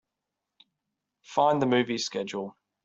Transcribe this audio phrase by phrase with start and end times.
[1.21, 2.57] Fine the movie schedule.